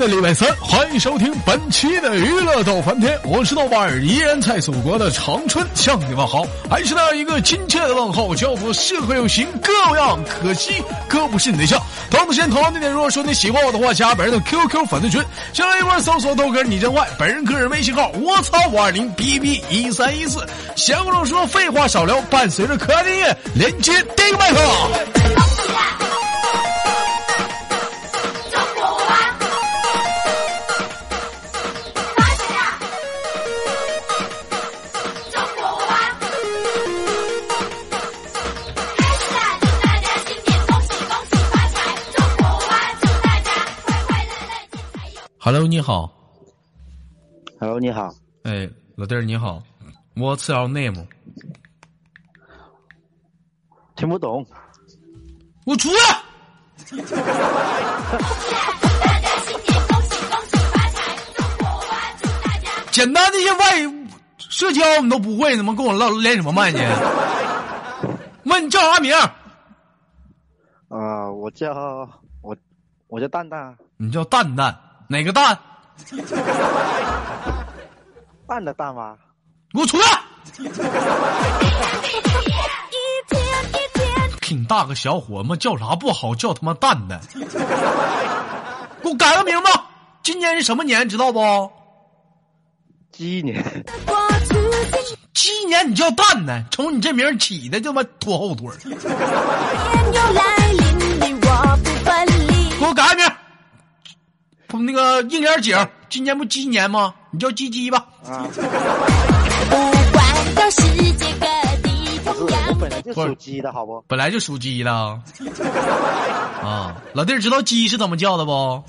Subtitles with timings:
[0.00, 11.78] 的礼拜三，欢迎收听本期的娱乐逗翻天，我是豆瓣儿，依然在祖国的长春向你们好，还是那样一个亲切的问候，叫做适合有型各样，可惜哥不是你对象。
[12.10, 15.22] 同时间同样地点，如果说你喜欢我的话，加本人的 QQ 粉丝群，
[15.52, 20.38] 先来一波搜索豆哥你真坏，本人个人微信号我操五二零 bb 一三一四。
[20.76, 25.19] 闲话少说，废话少聊，伴随着可爱的音乐，连接第一个麦克。
[45.52, 46.08] Hello，你好。
[47.58, 48.14] Hello，你好。
[48.44, 49.60] 哎，老弟儿你好
[50.14, 51.04] ，What's your name？
[53.96, 54.46] 听不懂。
[55.66, 56.22] 我出来！
[62.92, 64.06] 简单的一些外语
[64.38, 66.78] 社交你都不会，怎么跟我唠连什么麦呢？
[68.44, 69.12] 问你叫啥名？
[70.90, 72.08] 啊、我叫
[72.40, 72.56] 我
[73.08, 74.78] 我叫蛋蛋，你叫蛋蛋，
[75.10, 75.58] 哪个蛋？
[78.46, 79.16] 蛋的蛋吗？
[79.74, 80.06] 给我出来！
[84.40, 87.20] 挺大个小伙嘛，叫啥不好，叫他妈蛋蛋。
[89.02, 89.90] 给我改个名吧。
[90.22, 91.72] 今年是什么年，知道不？
[93.10, 93.84] 鸡年。
[95.34, 98.68] 鸡年你叫蛋蛋，瞅你这名儿起的他妈拖后腿
[104.78, 107.14] 那个应点景，今年不鸡年吗？
[107.30, 108.04] 你叫鸡鸡吧。
[108.24, 108.46] 啊，
[109.70, 109.76] 不
[110.12, 110.82] 管到世
[111.12, 111.46] 界各
[111.82, 114.02] 地，不是，同样我本来就属鸡的，好不？
[114.06, 114.92] 本来就属鸡的。
[114.92, 118.82] 啊，老弟儿知道鸡是怎么叫的不？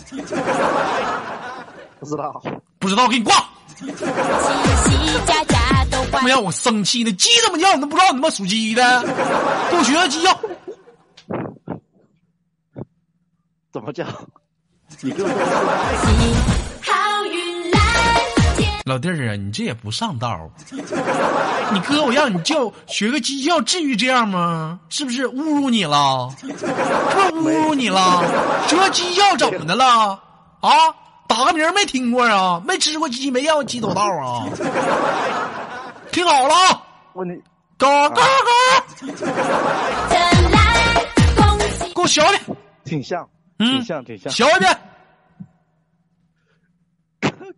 [1.99, 2.43] 不知道。
[2.79, 3.33] 不知道，给你挂。
[3.75, 3.93] 喜喜
[5.25, 7.11] 家家都欢他妈让我生气呢！
[7.13, 7.73] 鸡怎么叫？
[7.75, 9.01] 你都不知道你他妈属鸡的？
[9.69, 10.39] 给我学学鸡叫。
[13.71, 14.05] 怎么叫？
[15.03, 15.33] 你给我喜，
[16.91, 17.79] 好运来。
[18.85, 20.47] 老弟儿啊，你这也不上道儿。
[21.73, 24.79] 你哥我让你叫学个鸡叫，至于这样吗？
[24.89, 26.29] 是不是侮辱你了？
[26.39, 26.65] 是不是
[27.31, 28.23] 侮辱你了？
[28.67, 30.19] 学鸡叫怎么的了？
[30.59, 30.69] 啊，
[31.27, 32.61] 打个名儿没听过啊？
[32.63, 34.45] 没吃过鸡，没见过鸡走道啊？
[36.11, 36.81] 听好了啊，
[37.13, 37.33] 问你
[37.77, 38.21] 嘎嘎嘎，
[41.95, 42.41] 给我小一点，
[42.85, 44.31] 挺像，嗯挺像，挺像。
[44.31, 44.77] 小一点。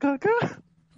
[0.04, 0.28] 哥哥，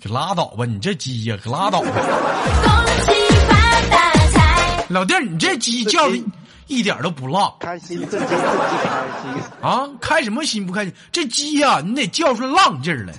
[0.02, 1.88] 可拉倒吧，你这鸡呀，可拉倒吧。
[1.92, 2.72] 恭
[3.06, 3.12] 喜
[3.48, 3.54] 发
[3.92, 6.20] 大财，老弟儿，你这鸡叫的
[6.66, 8.90] 一点都不浪开心，这鸡这鸡开
[9.22, 9.44] 心。
[9.62, 9.88] 啊！
[10.02, 10.92] 开什么心不开心？
[11.12, 13.14] 这鸡呀、你得叫出浪劲儿来。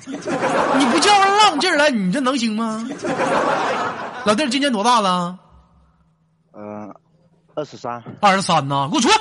[0.77, 2.85] 你不叫出浪劲儿来，你这能行吗？
[4.25, 5.39] 老弟儿今年多大了？
[6.59, 6.93] 嗯、
[7.55, 9.15] 二十三，二十三呢，给我出来！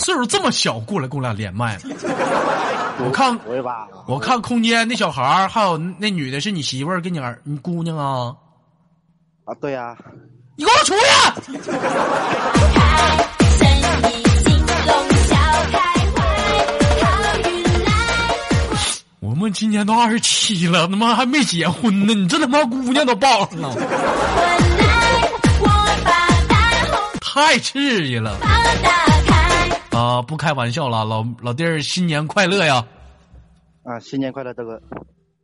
[0.00, 1.82] 岁数这么小，过来跟我俩连麦了。
[3.02, 3.38] 我看？
[4.06, 8.34] 我看空间那小孩儿，还有那女的是你媳妇儿跟你儿你姑娘啊？
[9.44, 9.96] 啊，对啊，
[10.56, 11.00] 你给我出去！
[19.20, 23.74] 我们今年都二十七了，他妈还没结婚呢，你这他妈姑娘都抱上了，
[27.20, 28.36] 太刺激了
[30.00, 30.22] 啊！
[30.22, 32.82] 不开玩笑了，老老弟儿新年快乐呀！
[33.84, 34.80] 啊，新年快乐，大哥，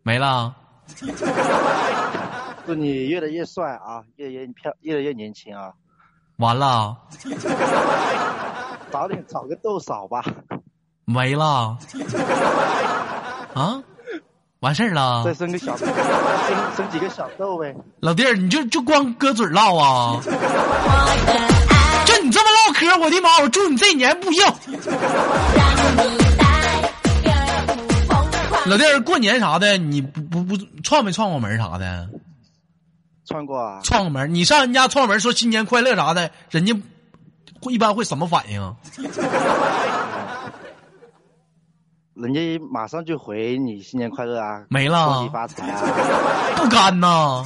[0.02, 0.54] 没了，
[2.64, 5.72] 祝你越来越帅啊，越来越漂，越来越年轻啊！
[6.36, 6.96] 完了，
[8.90, 10.25] 早点找个豆嫂吧，
[11.04, 11.76] 没了，
[13.52, 13.82] 啊，
[14.60, 15.34] 完事儿了再。
[15.34, 15.86] 生个小，生
[16.75, 17.76] 生几个小豆呗。
[18.00, 20.19] 老弟儿，你就就光搁嘴唠啊？
[22.94, 23.42] 我的爱就你这么唠嗑，我的妈！
[23.42, 24.44] 我祝你这一年不幸。
[24.44, 26.44] 让你带
[27.66, 28.68] 个不疯狂。
[28.68, 32.08] 老弟儿，过年啥的，你不不不串没串过门啥的？
[33.28, 36.74] 串过啊，串过门，你上人家串门说新年快乐啥的，人家
[37.60, 38.76] 会一般会什么反应？
[42.14, 45.82] 人家马上就回你新年快乐啊，没了恭喜发财啊，
[46.56, 47.44] 不干呐？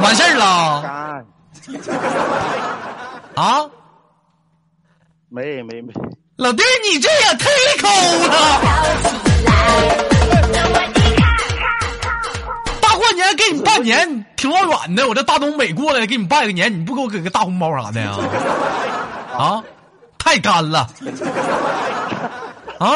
[0.00, 1.26] 完事儿了干，
[3.34, 3.68] 啊？
[5.28, 5.92] 没没没，
[6.36, 7.46] 老弟，你这也忒
[7.82, 7.88] 抠
[8.28, 8.60] 了！
[12.80, 18.16] 大过年给你拜年，挺老远的，我这大东北过来给你拜个年，你不给我给个大红包啥的呀？
[19.36, 19.62] 啊，
[20.18, 20.88] 太干了！
[22.78, 22.88] 啊？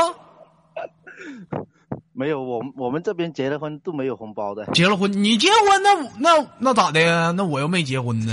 [2.12, 4.64] 没有，我我们这边结了婚都没有红包的。
[4.66, 7.32] 结了婚，你结婚那那那咋的呀？
[7.36, 8.32] 那我又没结婚呢，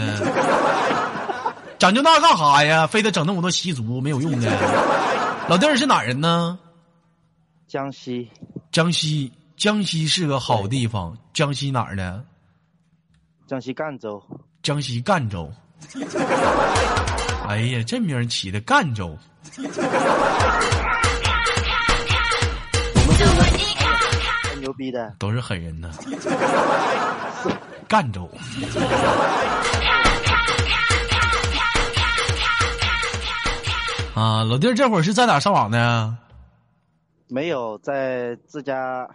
[1.79, 2.87] 讲究那干哈呀？
[2.87, 4.51] 非得整那么多习俗，没有用的。
[5.47, 6.57] 老弟儿是哪人呢？
[7.67, 8.29] 江西
[8.71, 11.17] 江西，江西是个好地方。
[11.33, 12.23] 江西哪儿的？
[13.45, 14.21] 江西赣州，
[14.63, 15.51] 江西赣州。
[17.47, 19.15] 哎呀，这名儿起的赣州，
[24.43, 25.13] 太牛逼的。
[25.19, 25.91] 都是狠人呐。
[27.87, 28.29] 赣州。
[34.17, 36.17] 啊，老弟儿这会儿是在哪上网呢？
[37.27, 39.07] 没有在自家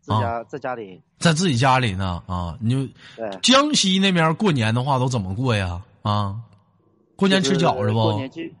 [0.00, 2.56] 自家、在家里，在自己家里呢啊？
[2.58, 2.70] 你
[3.14, 5.82] 就，江西那边过年的话都怎么过呀？
[6.00, 6.36] 啊，
[7.14, 8.30] 过年吃饺子不过年？
[8.30, 8.54] 去，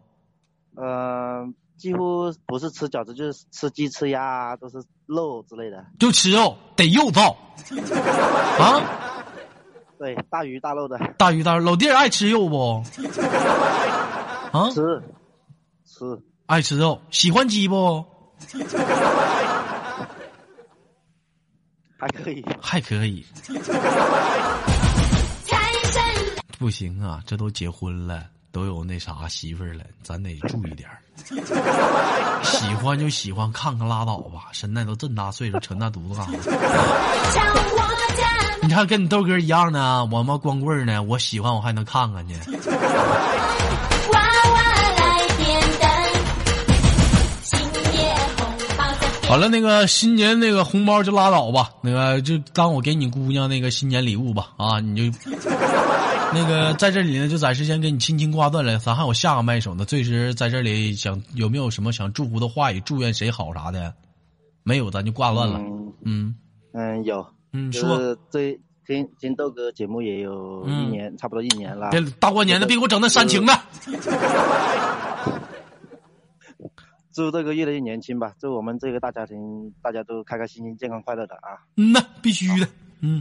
[0.76, 1.48] 呃，
[1.78, 4.76] 几乎不是吃饺子，就是吃鸡、吃鸭，都是
[5.06, 5.82] 肉之类的。
[5.98, 7.34] 就吃肉，得肉燥
[8.60, 9.24] 啊！
[9.98, 12.84] 对，大鱼大肉的，大鱼大肉，老弟儿爱吃肉不？
[14.52, 15.02] 啊，吃
[15.98, 16.04] 吃
[16.46, 18.04] 爱吃肉，喜欢鸡不？
[21.98, 22.44] 还可以。
[22.62, 23.26] 还可以，
[25.44, 26.00] 财 神
[26.56, 31.02] 不行啊，这都结婚了，都有那啥媳妇儿了，咱得注意点儿
[32.44, 34.46] 喜欢就喜欢，看看拉倒吧。
[34.52, 36.24] 现在都这么大岁数，扯那犊子干
[37.32, 37.48] 啥？
[38.62, 42.34] 你看跟你豆哥一样呢，我妈光棍呢，我喜欢我还能看看去。
[49.28, 55.18] 包在好了，那个新年那个红包就拉倒吧，那个就当我给你姑娘那个新年礼物吧啊，你就
[56.32, 59.84] 那个在这里呢，就暂时先给你轻轻挂断了，咱还有下个麦手呢。
[59.84, 63.92] 最时在这里想有没有什么想祝福的话语，祝愿谁好啥的？
[64.62, 65.58] 没有，咱就挂断了。
[65.58, 66.34] 嗯嗯
[66.74, 71.88] 嗯，有，嗯，说是这听听豆哥节目也有一嗯年，差不多一年了。
[71.90, 73.52] 别大过年的，别给我整那煽情的。
[77.18, 79.36] 祝这个越来越年轻吧，祝我们这个大家庭
[79.82, 81.58] 大家都开开心心、健康快乐的啊！
[81.76, 82.68] 嗯呐，必须的。
[83.00, 83.20] 嗯，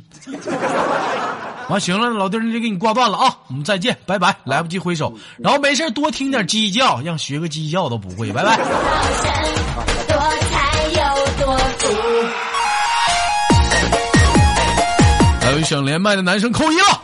[1.67, 3.39] 完行了，老弟儿，那就给你挂断了啊！
[3.49, 5.11] 我们再见，拜拜，来不及挥手。
[5.39, 8.55] 然后没事儿多听点鸡叫，让学个鸡叫都不会，拜拜。
[8.55, 8.65] 多
[10.51, 10.99] 财又
[11.43, 11.97] 多福。
[15.41, 17.01] 还有想连麦的男生扣一了。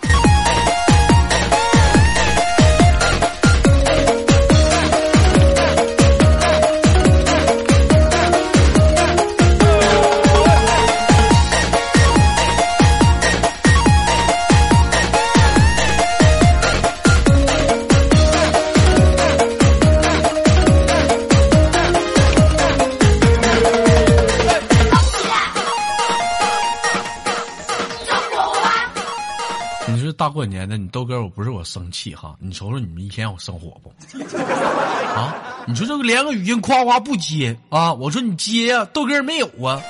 [30.94, 33.92] 豆哥我不是我生气哈，你瞅瞅你们一天我生火不？
[34.38, 35.34] 啊，
[35.66, 37.92] 你说这个连个语音夸夸不接啊？
[37.92, 39.82] 我说你接呀、豆哥没有啊？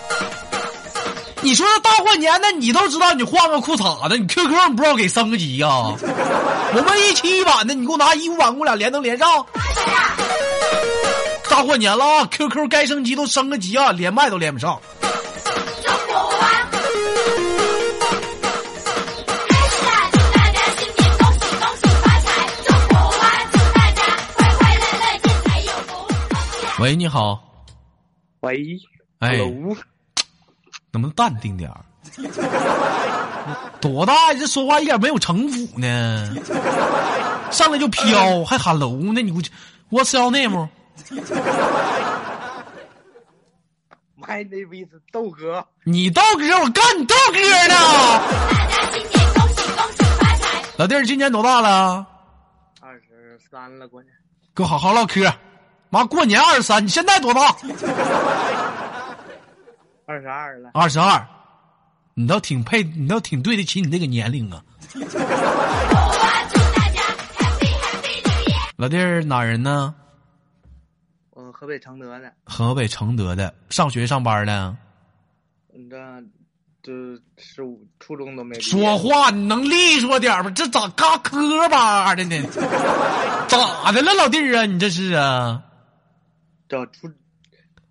[1.41, 9.45] 你说这大过年的，你都知道你换个裤衩子，你 QQ 你不知道给升个级呀、 我们一期一版的，你给我拿一五版，给我俩连能连上。
[11.49, 14.79] 大过年了啊，QQ 该升级都升个级啊，连麦都连不上。
[26.83, 27.41] 喂，你好，
[28.41, 28.77] 喂，
[29.19, 29.73] 哎，能
[30.91, 31.79] 不能淡定点儿？
[33.79, 34.37] 多大呀？
[34.37, 36.35] 这说话一点没有城府呢，
[37.51, 39.21] 上来就飘，还喊楼呢？
[39.21, 39.49] 你估计
[39.89, 40.67] What's your name？My
[44.43, 47.75] name is 豆哥，你豆哥，我干你豆哥呢！
[48.59, 50.61] 大家新年恭喜恭喜发财！
[50.75, 52.05] 老弟儿今年多大了？
[52.81, 54.11] 二十三了，过年
[54.53, 55.33] 跟我好好唠嗑。
[55.93, 57.55] 妈，过年二十三，你现在多大？
[60.07, 61.23] 二十二了，二十二。
[62.15, 64.63] 你倒挺配，你倒挺对得起你这个年龄啊。
[64.91, 65.21] 祝福啊！
[66.49, 66.99] 祝大家
[67.37, 68.71] Happy Happy New Year！
[68.77, 69.93] 老弟儿哪人呢？
[71.29, 74.75] 我河北承德的，河北承德的，上学上班的。
[75.75, 75.95] 你这
[76.81, 76.91] 这
[77.37, 80.49] 十五初中都没说话你能利索点儿吗？
[80.55, 82.41] 这咋嘎磕巴的呢？
[83.47, 84.65] 咋的了，老弟儿啊？
[84.65, 85.61] 你这是啊？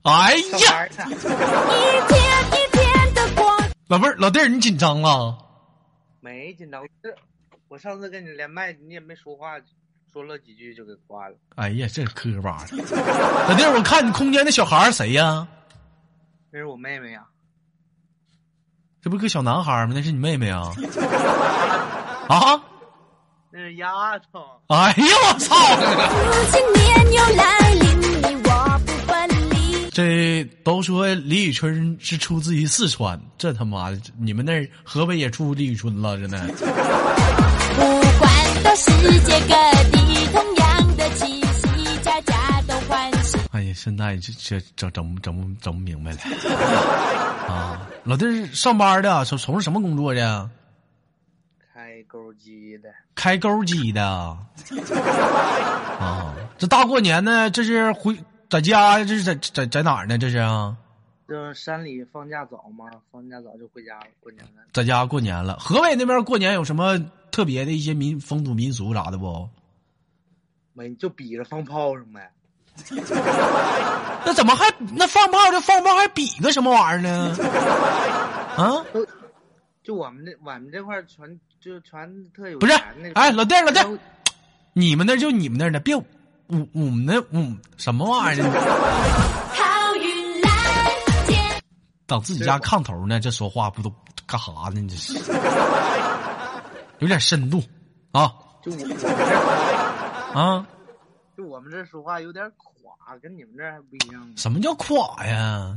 [0.02, 2.20] 哎呀，上班呢，一天
[2.50, 3.44] 一天的过，
[3.88, 5.38] 老妹儿，老弟儿，你紧张了？
[6.20, 6.82] 没紧张。
[7.02, 7.14] 这
[7.68, 9.52] 我上次跟你连麦，你也没说话，
[10.12, 11.36] 说了几句就给挂了。
[11.54, 12.76] 哎呀，这磕巴的。
[12.76, 15.46] 老弟儿，我看你空间那小孩儿谁呀？
[16.50, 17.24] 那是我妹妹呀、
[19.00, 19.92] 这不是个小男孩儿吗？
[19.94, 20.74] 那是你妹妹啊？
[22.28, 22.60] 啊？
[23.50, 24.44] 那是丫头。
[24.66, 25.54] 哎呀，我操！
[26.26, 27.91] 如今年又来临，你我不分离。
[29.92, 36.38] 这都说李宇春是出自于四川，这他妈的，你们那儿河北也出李宇春了，真的。
[37.74, 37.82] 不
[38.18, 39.54] 管到世界各
[39.90, 43.36] 地，同样的气息，家家都欢喜。
[43.50, 46.18] 哎呀，现在这这整整不整不整不明白了
[47.52, 47.86] 啊！
[48.04, 50.48] 老弟儿上班的，从从事什么工作的？
[51.74, 54.02] 开钩机的，开钩机的。
[56.00, 58.16] 啊，这大过年的，这是回
[58.52, 60.18] 在家，这是在在在哪儿呢？
[60.18, 60.76] 这是啊，
[61.26, 64.62] 就是山里放假早嘛，放假早就回家了，过年了。
[64.74, 65.56] 在家过年了。
[65.58, 66.98] 河北那边过年有什么
[67.30, 69.48] 特别的一些民风土民俗啥的不？
[70.74, 72.30] 没就比着放炮仗呗。
[74.26, 77.34] 那怎么还那放炮就放炮，还比个什么玩意儿呢？
[78.58, 78.84] 啊，
[79.82, 82.74] 就我们这我们这块儿全就全特有不是
[83.14, 83.98] 哎老弟儿老弟儿
[84.74, 85.96] 你们那就你们那儿的，别
[86.48, 88.52] 我我们那我什么玩意儿呢？
[89.54, 90.48] 好运来
[91.26, 91.62] 接。
[92.06, 93.90] 等自己家炕头呢，这说话不都
[94.26, 94.86] 干啥呢？
[94.88, 95.14] 这是
[96.98, 97.62] 有点深度
[98.12, 98.32] 啊
[98.62, 99.08] 就我我们这
[100.38, 100.66] 啊！
[101.36, 104.32] 就我们这说话有点垮，跟你们这还不一样。
[104.36, 105.74] 什么叫垮呀？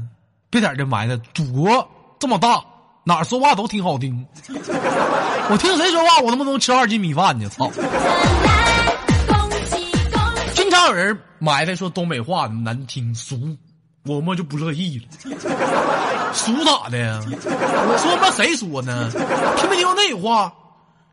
[0.49, 2.63] 别在这埋汰，祖国这么大，
[3.03, 4.25] 哪儿说话都挺好听。
[5.49, 7.49] 我听谁说话，我他妈能吃二斤米饭呢！
[7.49, 7.71] 操！
[10.87, 13.57] 有人埋汰说东北话难听俗，
[14.05, 15.07] 我们就不乐意了。
[16.33, 17.19] 俗咋的呀？
[17.25, 19.09] 我说嘛谁说呢？
[19.57, 20.53] 听没听过那话？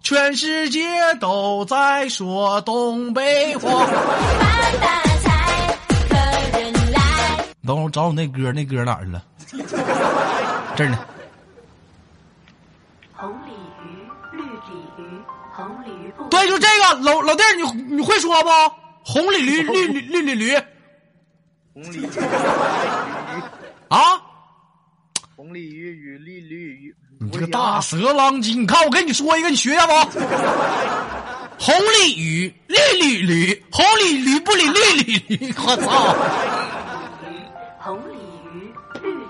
[0.03, 0.81] 全世界
[1.21, 3.87] 都在说东北话。
[3.87, 7.01] 发大财，客人来。
[7.65, 9.23] 等会儿我找我那歌，那歌哪儿去了？
[10.77, 10.99] 这儿呢。
[13.15, 13.53] 红鲤
[13.85, 13.87] 鱼，
[14.33, 15.23] 绿鲤鱼，
[15.55, 17.63] 红鲤鱼不对，就这个老老弟儿，你
[17.95, 18.51] 你会说不？
[19.05, 20.57] 红鲤驴， 绿绿绿鲤驴
[21.75, 22.07] 红鲤鱼，
[23.89, 24.21] 啊！
[25.35, 29.93] 红鲤鱼与绿鲤鱼，你这个大蛇狼精，你看我跟你说一个，你学下不？
[31.59, 36.15] 红鲤鱼，绿鲤驴，红鲤驴不理绿鲤驴，我操！
[37.79, 38.15] 红鲤
[38.53, 39.21] 鱼，绿鲤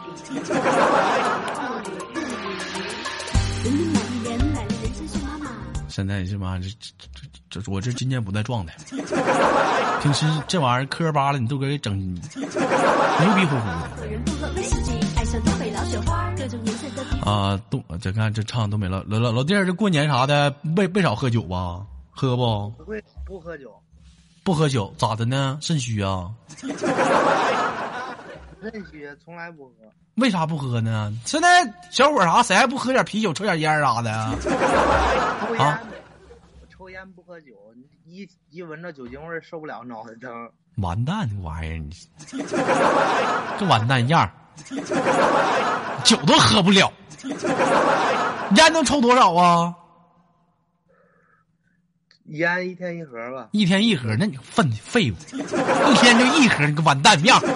[5.92, 6.96] 现在这妈这这
[7.50, 8.74] 这这，我这今天不在状态。
[10.00, 12.22] 平时这玩意儿磕巴了，你都给整 牛
[13.36, 13.90] 逼乎乎的。
[17.30, 21.84] 啊，东这看这唱东北老老老老弟儿，这过年啥的没没少喝酒吧？
[22.10, 22.70] 喝不？
[22.78, 23.70] 不会不喝酒，
[24.42, 25.58] 不喝酒咋的呢？
[25.60, 26.30] 肾虚啊？
[28.62, 29.74] 认虚从来不喝。
[30.16, 31.12] 为啥不喝呢？
[31.24, 34.10] 现在小伙儿啥谁还不喝点啤酒、抽点烟啥的？
[35.48, 35.80] 抽烟，啊
[36.60, 37.52] 我抽烟不喝酒，
[38.04, 40.30] 一一闻着酒精味儿受不了，脑袋疼。
[40.76, 41.90] 完蛋，这玩意儿，你
[43.58, 44.30] 这完蛋样儿
[46.04, 46.92] 酒都喝不了，
[48.56, 49.74] 烟能抽多少啊？
[52.26, 57.42] 烟一天一盒吧，一天一盒，那你粪废物，一天就一盒，你个完蛋样儿！
[57.42, 57.48] 各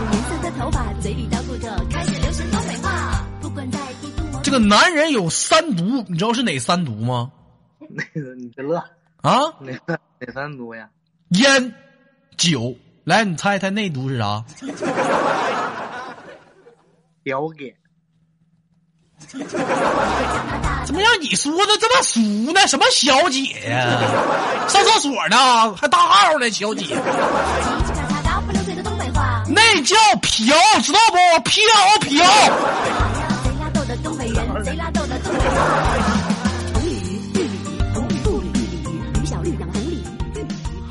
[0.00, 3.26] 种颜色的头发，嘴里叨咕着开始流行东北话。
[3.40, 7.30] 不管在帝都，这个男人有三毒，你知道是哪三毒吗？
[7.78, 8.78] 那个你别乐，
[9.20, 9.98] 啊，哪哪
[10.32, 10.88] 三毒呀？
[11.30, 11.74] 烟、
[12.36, 12.74] 酒。
[13.04, 14.44] 来，你猜猜那毒是啥？
[17.24, 17.76] 表给
[21.22, 22.20] 你说的这么俗
[22.52, 22.66] 呢？
[22.66, 24.00] 什么小姐呀？
[24.68, 26.96] 上厕所呢，还大号呢，小姐。
[29.48, 31.16] 那叫嫖，知道不？
[31.48, 31.62] 嫖
[32.00, 32.24] 嫖。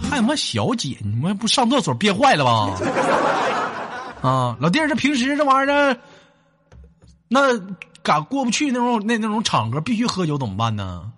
[0.09, 2.69] 还他妈小姐，你们不上厕所憋坏了吧？
[4.29, 5.97] 啊，老弟儿，这平时这玩意儿，
[7.27, 7.53] 那
[8.03, 11.11] 敢过不去那种那那种场合，必须喝酒怎么办呢？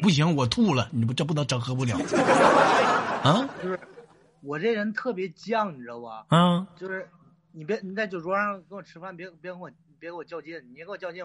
[0.00, 1.98] 不行，我吐了，你不这不能真喝不了
[3.24, 3.80] 啊就是
[4.40, 6.24] 我这人特别犟，你知道吧？
[6.30, 6.64] 嗯！
[6.76, 7.08] 就是
[7.50, 9.68] 你别你在酒桌上跟我吃饭，别别跟我
[9.98, 11.24] 别跟我较劲，你跟我较劲，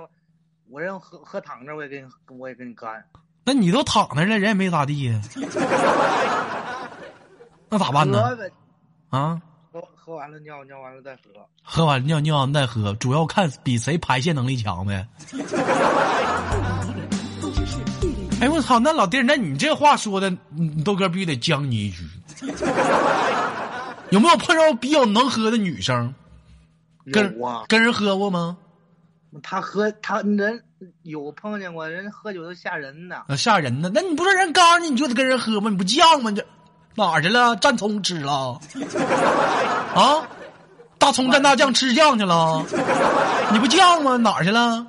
[0.68, 3.06] 我人喝喝躺着我也跟你我也跟你干。
[3.46, 5.22] 那你都躺那儿了，人也没咋地呀，
[7.70, 8.24] 那咋办呢？
[9.10, 9.40] 啊，
[9.74, 11.22] 喝喝完了尿尿完了再喝。
[11.64, 15.08] 喝完尿尿完再喝，主要看比谁排泄能力强呗。
[18.40, 20.32] 哎我操，那老弟，那你这话说的，
[20.86, 22.04] 豆哥必须得将你一局。
[24.12, 26.14] 有没有碰着比较能喝的女生？
[27.12, 28.56] 跟啊，跟人喝过吗？
[29.42, 30.64] 他喝他人
[31.02, 33.24] 有碰见过人喝酒都吓人呢。
[33.28, 33.90] 啊，吓人呢！
[33.92, 35.72] 那你不是人告诉你你就得跟人喝吗？
[35.72, 36.30] 你不犟吗？
[36.30, 36.46] 你这
[36.96, 37.56] 哪儿去了？
[37.58, 38.60] 蘸葱吃了？
[39.96, 40.28] 啊，
[40.98, 42.64] 大葱蘸大酱吃酱去了？
[43.52, 44.18] 你不酱吗？
[44.18, 44.86] 哪儿去了？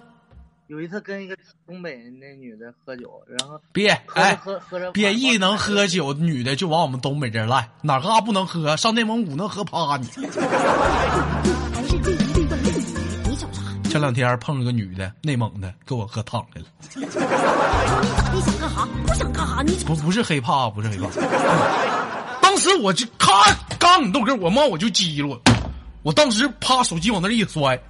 [0.69, 8.75] 有一次跟一个东北那女的喝酒，然后别哎，喝喝着别一能喝酒女的就往我们东北这儿来，哪嘎不能喝？
[8.77, 10.09] 上内蒙古能喝趴你。
[13.95, 16.67] 前两天碰了个女的，内蒙的，给我喝躺下了。
[16.97, 18.89] 你想干哈？
[19.07, 19.63] 不想干哈？
[19.63, 21.07] 你不不是黑怕，不是黑怕。
[22.43, 23.33] 当时我就咔，
[23.79, 25.41] 刚你豆哥，我妈我就激了，
[26.03, 27.81] 我当时啪手机往那儿一摔，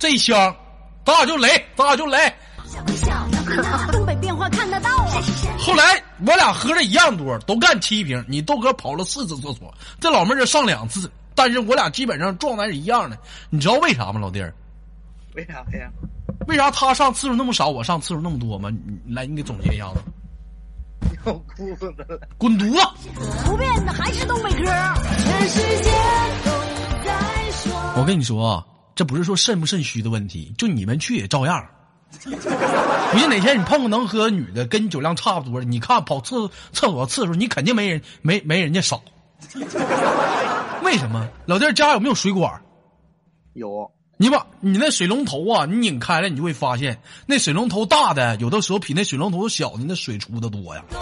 [0.00, 0.52] 这一箱，
[1.04, 2.18] 咱俩就雷，咱俩就雷。
[3.92, 5.22] 东北变化看得到啊。
[5.60, 13.16] 后来我俩喝了一样多，都干七瓶，你豆哥跑了四次厕所，这老妹儿就上两次，但是我俩基本上状态是一样的。
[13.48, 14.52] 你知道为啥吗，老弟儿？
[15.36, 15.90] 为啥呀？
[16.48, 18.70] 为啥他上次数那么少，我上次数那么多吗？
[19.06, 20.00] 来，你给总结一下子。
[21.26, 22.20] 要裤子了。
[22.38, 23.10] 滚犊子！
[23.44, 24.64] 不变的还是东北歌。
[24.64, 25.90] 全世界
[26.44, 26.50] 都
[27.04, 27.72] 在说。
[27.96, 31.64] 我跟你说啊，这不是说肾不肾虚的问题，就你们去也照样。
[32.22, 39.02] 不信哪天你碰个能喝的女的，跟你酒量差不多的，你看跑厕厕所次数，你肯定没人没没人家少。
[40.82, 41.28] 为什么？
[41.44, 42.62] 老弟儿家有没有水管？
[43.54, 50.82] 有你把你那水龙头啊，你拧开了，你就会发现那水龙头大的，有的时候比那水龙头小的那水出的多呀。
[50.90, 50.98] 东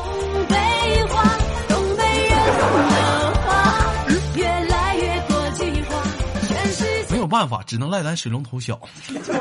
[0.49, 0.57] 北
[1.05, 1.23] 话，
[1.69, 2.37] 东北人
[2.91, 6.03] 的话，越来越国际化。
[6.49, 8.75] 全世界没有办法，只能赖咱水龙头小。
[9.07, 9.33] 都在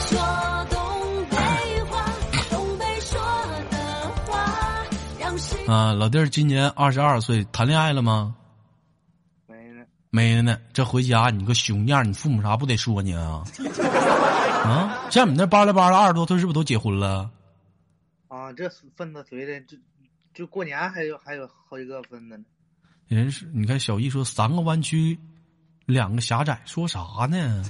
[0.00, 0.18] 说
[0.70, 0.80] 东
[1.30, 1.36] 北
[1.88, 2.04] 话，
[2.50, 3.20] 东北说
[3.70, 3.78] 的
[4.26, 4.84] 话，
[5.20, 5.32] 让
[5.72, 8.34] 啊，老弟儿今年二十二岁，谈恋爱了吗？
[10.10, 10.42] 没呢？
[10.42, 13.44] 没呢，这回家你个熊样，你父母啥不得说你啊？
[14.64, 17.30] 啊，像你那巴拉巴拉二十多岁，是不是都结婚了？
[18.28, 19.76] 啊，这分的随的，就
[20.34, 22.44] 就过年还有还有好几个分的呢。
[23.06, 25.18] 人是，你看小易说三个弯曲，
[25.86, 27.62] 两个狭窄，说啥呢？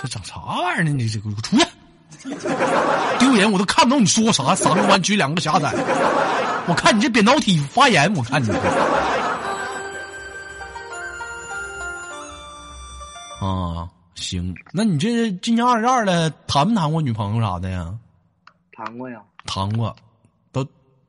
[0.00, 0.90] 这长啥玩意儿呢？
[0.90, 1.66] 你这个出去，
[3.18, 3.50] 丢人！
[3.50, 4.54] 我都看不懂你说啥。
[4.54, 5.72] 三个弯曲，两个狭窄，
[6.68, 8.48] 我看你这扁桃体发炎，我看你。
[13.40, 17.94] 啊，行，那你这今年二十二了，谈没谈过女朋友啥的呀？
[18.72, 19.20] 谈过呀？
[19.46, 19.94] 谈过，
[20.50, 20.66] 都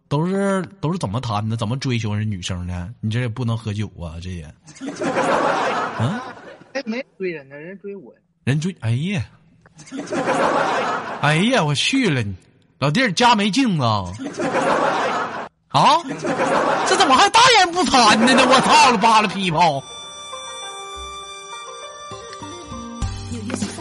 [0.08, 1.58] 都是都是怎么谈的？
[1.58, 2.94] 怎么追求人女生的？
[3.00, 4.44] 你这也不能喝酒啊，这也，
[5.98, 6.22] 啊，
[6.74, 8.14] 哎，没追人呢，人追我。
[8.44, 9.26] 人追，哎呀，
[11.22, 12.36] 哎呀，我去了，你
[12.78, 13.84] 老弟儿家没镜子
[15.70, 15.82] 啊？
[15.82, 16.02] 啊，
[16.88, 18.44] 这怎么还大言不惭的呢？
[18.48, 19.84] 我操了扒了屁泡！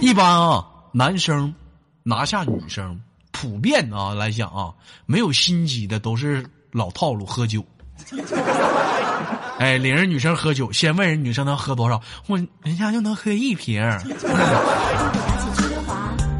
[0.00, 1.54] 一般啊，男生
[2.02, 3.00] 拿下女生，
[3.32, 4.72] 普遍啊来讲啊，
[5.06, 7.64] 没有心机的都是老套路，喝酒。
[9.58, 13.98] 哎，领人女生喝酒，先问人女生能喝多少，问人家就能喝一瓶儿。
[14.00, 15.96] 东北大气出溜滑，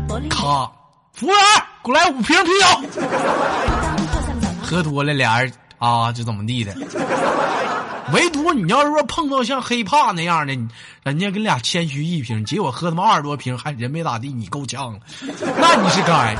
[0.06, 0.70] 柏林咔，
[1.14, 1.38] 服务员，
[1.82, 2.66] 给我来五瓶啤酒。
[4.66, 6.74] 喝多了，俩人啊就怎么地的。
[8.12, 10.52] 唯独你要是说碰到像黑怕那样的，
[11.02, 15.00] 人家跟俩谦虚一瓶，结果喝他妈二十多瓶，还人没咋地，你够呛了，
[15.58, 16.36] 那你是该。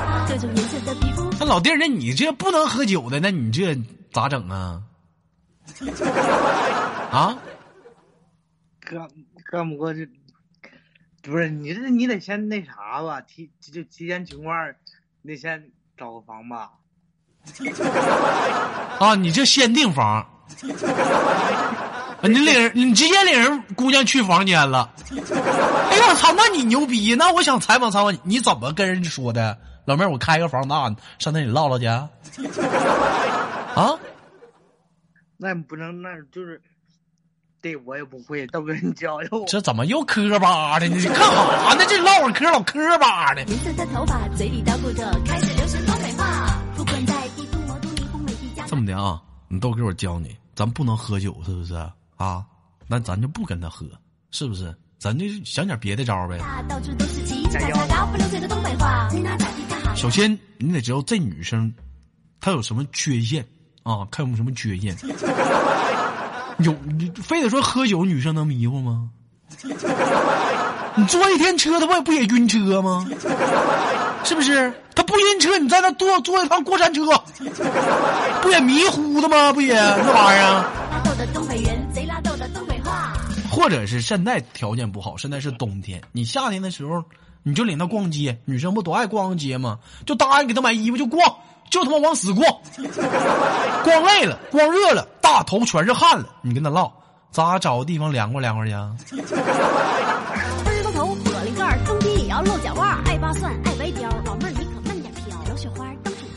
[1.38, 3.76] 那老弟儿，那你这不能喝酒的，那你这
[4.12, 4.82] 咋整啊？
[7.10, 7.38] 啊？
[8.80, 9.08] 干
[9.50, 10.08] 干不过这，
[11.22, 14.54] 不是你这你得先那啥吧，提就提前情况，
[15.22, 16.70] 你得先找个房吧。
[18.98, 20.26] 啊，你这先订房，啊
[22.22, 24.90] 你领人，你直接领人姑娘去房间了。
[25.10, 27.14] 哎呀，我操，那你牛逼！
[27.14, 29.56] 那我想采访采访你，你怎么跟人家说的？
[29.84, 31.86] 老妹儿，我开个房那，上那里唠唠去。
[31.86, 32.08] 啊？
[35.36, 36.60] 那不能，那就是，
[37.60, 39.44] 对我也不会，都跟人教教我。
[39.46, 40.96] 这怎么又磕巴的呢？
[40.96, 41.84] 你干啥呢？
[41.86, 43.42] 这唠会嗑老磕巴的。
[43.42, 45.38] 银色的头发，嘴里叨咕着开
[48.86, 51.74] 的啊，你豆哥，我教你，咱不能喝酒，是不是
[52.16, 52.46] 啊？
[52.86, 53.84] 那咱就不跟他喝，
[54.30, 54.74] 是不是？
[54.98, 56.38] 咱就想点别的招儿呗。
[59.94, 61.72] 首先，你得知道这女生
[62.40, 63.44] 她有什么缺陷
[63.82, 64.06] 啊？
[64.10, 64.96] 看有没有什么缺陷。
[66.60, 69.10] 有，你非得说喝酒女生能迷糊吗？
[70.94, 73.06] 你坐一天车，她不不也晕车吗？
[74.26, 74.72] 是不是？
[74.94, 77.02] 他不晕车，你在那坐坐一趟过山车，
[78.42, 79.52] 不也迷糊的吗？
[79.52, 80.64] 不也那玩意儿？
[80.90, 83.12] 拉豆的东北人，贼拉豆的东北话。
[83.50, 87.04] 或者是现在条件不好，现在是冬天，你夏天的时候
[87.44, 89.78] 你就领他逛街，女生不都爱逛逛街吗？
[90.04, 91.22] 就答应给他买衣服就逛，
[91.70, 92.44] 就他妈往死逛，
[93.84, 96.92] 逛累了，逛热了，大头全是汗了，你跟他唠，
[97.30, 98.90] 咋找个地方凉快凉快去啊？
[100.96, 102.85] 头，火灵盖儿，冬天也要露脚袜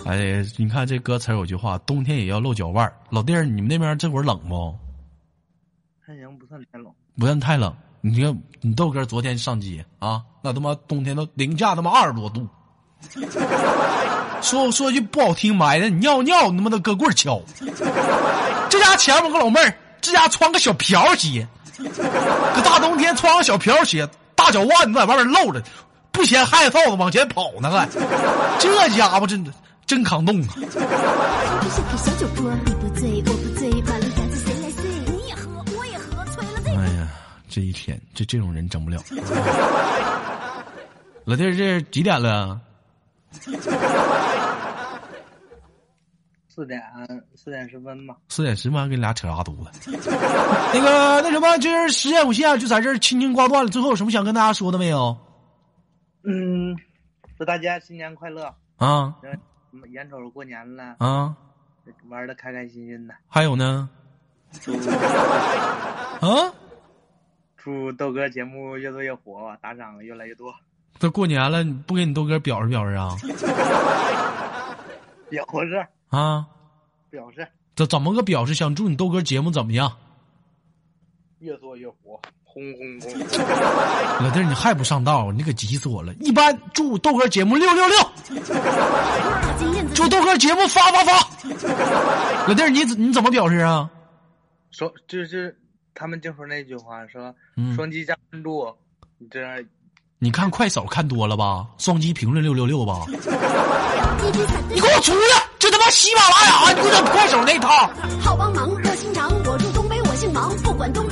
[0.10, 2.92] 哎，你看这歌词有句话，冬天也要露脚腕儿。
[3.12, 4.76] 老弟儿，你们那边这会儿冷不？
[6.04, 6.92] 还行，不算太冷。
[7.20, 7.72] 不算太冷。
[8.02, 12.48] 你看你豆哥昨天上街啊，那他妈冬天都零下他妈二十多度。
[14.42, 17.40] 说说句不好听，埋汰你尿尿，你他妈的搁棍儿敲。
[18.68, 25.62] 这家前面有个老妹儿，这家穿个小瓢鞋，搁大冬天穿个小瓢鞋，大脚腕子在外面露着，
[26.12, 27.88] 不嫌害臊子往前跑呢还。
[28.58, 29.54] 这家伙真的
[29.90, 30.54] 真抗冻啊！
[36.68, 37.08] 哎呀，
[37.50, 39.02] 这一天这这种人整不了。
[41.26, 42.62] 老弟儿，这几点了？
[46.48, 46.80] 四点
[47.36, 48.16] 四点十分吧。
[48.30, 49.72] 四点十分，跟你俩扯啥犊子？
[50.72, 53.72] 那个那什么，今儿时间有限，就在这儿轻轻挂断了。
[53.72, 55.18] 最后有什么想跟大家说的没有？
[56.26, 56.78] 嗯，
[57.40, 58.54] 祝大家新年快乐！
[58.78, 59.36] 啊嗯
[59.92, 61.36] 眼瞅着过年了，啊，
[62.08, 63.14] 玩的开开心心的。
[63.28, 63.90] 还有呢？
[64.62, 66.54] 祝啊，
[67.58, 70.54] 祝豆哥节目越做越火，打赏越来越多。
[70.98, 73.16] 这过年了，你不给你豆哥表示表示啊？
[75.30, 76.48] 表示啊，
[77.12, 78.54] 表示这怎么个表示？
[78.56, 79.92] 想祝你豆哥节目怎么样？
[81.40, 82.20] 越做越火，
[82.52, 83.20] 轰轰轰！
[84.26, 86.12] 老弟儿，你还不上道，你可急死我了！
[86.20, 87.98] 一般祝豆哥节目六六六，
[89.94, 91.14] 祝豆哥节目发发发。
[92.48, 93.90] 老弟儿，你怎你怎么表示啊？
[94.72, 95.56] 说就是
[95.94, 98.68] 他们就说那句话，说嗯双击加关注，
[99.20, 99.64] 你这样
[100.18, 101.68] 你看快手看多了吧？
[101.78, 103.06] 双击评论六六六吧？
[103.08, 105.20] 你给我出去！
[105.60, 107.90] 这他妈喜马拉雅，你给我快手那套。
[108.22, 109.30] 好帮忙，热心肠。
[109.46, 111.08] 我住东北，我姓王，不管东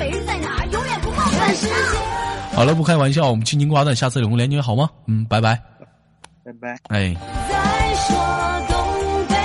[2.58, 4.89] 好了，不开玩笑，我们轻轻挂断，下次有空连接好吗？
[5.06, 5.62] 嗯，拜拜。
[6.43, 6.76] 拜拜。
[6.89, 7.15] 哎，
[7.48, 8.17] 再说
[8.67, 9.36] 东北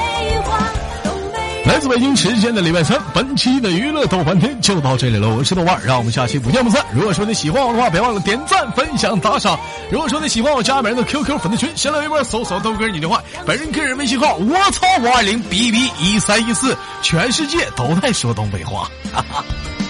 [0.40, 0.58] 话，
[1.04, 5.28] 东北来自北京时间的礼拜三，本期的娱乐逗翻天就到这里了。
[5.28, 6.82] 我是豆瓣，让我们下期不见不散。
[6.94, 9.60] 如果说你喜欢我的话，别忘了点赞、分享、打赏。
[9.90, 18.90] 如果说你喜欢我，加本人的 QQ 粉丝群，新浪微博搜索豆哥你的话，本人个人微信号我操五二零 B B 一三一四，全世界都在说东北话。
[19.12, 19.81] 全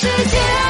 [0.00, 0.69] 世界。